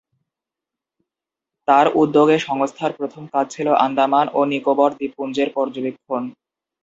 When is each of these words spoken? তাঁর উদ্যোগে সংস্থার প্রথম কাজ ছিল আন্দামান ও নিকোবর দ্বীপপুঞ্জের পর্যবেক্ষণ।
তাঁর 1.67 1.85
উদ্যোগে 1.95 2.37
সংস্থার 2.39 2.91
প্রথম 2.93 3.23
কাজ 3.33 3.45
ছিল 3.55 3.67
আন্দামান 3.85 4.25
ও 4.33 4.39
নিকোবর 4.51 4.89
দ্বীপপুঞ্জের 4.97 5.49
পর্যবেক্ষণ। 5.55 6.23